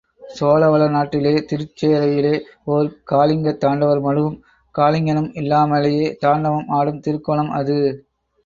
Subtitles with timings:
[0.31, 2.31] சோழ வளநாட்டிலே திருச் சேறையிலே
[2.67, 4.39] ஒரு காளிங்க தாண்டவர் மடுவும்
[4.75, 7.77] காளிங்கனும் இல்லாமலே தாண்டவம் ஆடும் திருக்கோலம் அது.